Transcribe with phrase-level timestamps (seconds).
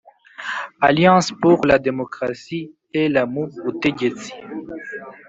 [0.87, 4.33] Alliance pour la D mocratie et lamu butegetsi